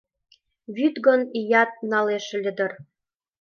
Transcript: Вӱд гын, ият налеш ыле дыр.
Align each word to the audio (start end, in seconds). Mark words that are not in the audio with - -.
Вӱд 0.75 0.95
гын, 1.05 1.21
ият 1.41 1.71
налеш 1.91 2.25
ыле 2.37 2.51
дыр. 2.57 2.71